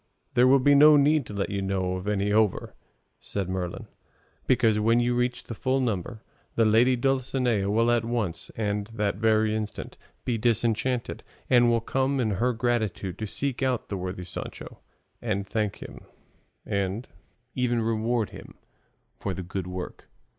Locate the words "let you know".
1.33-1.93